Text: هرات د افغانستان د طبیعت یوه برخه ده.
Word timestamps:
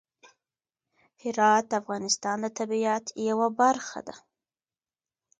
هرات 1.21 1.63
د 1.67 1.73
افغانستان 1.81 2.37
د 2.41 2.47
طبیعت 2.59 3.05
یوه 3.29 3.47
برخه 3.61 3.99
ده. 4.07 4.15